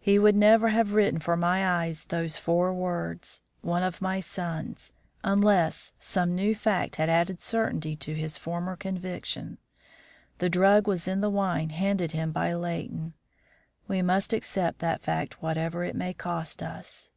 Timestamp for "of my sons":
3.84-4.92